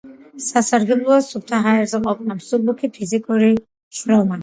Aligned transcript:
სასარგებლოა 0.45 1.19
სუფთა 1.27 1.61
ჰაერზე 1.67 2.01
ყოფნა, 2.09 2.41
მსუბუქი 2.43 2.93
ფიზიკური 2.99 3.55
შრომა. 4.01 4.37